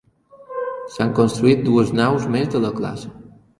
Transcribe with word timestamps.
S'han 0.93 1.13
construït 1.19 1.63
dues 1.69 1.93
naus 2.01 2.27
més 2.39 2.53
de 2.57 2.65
la 2.67 2.75
classe. 2.83 3.15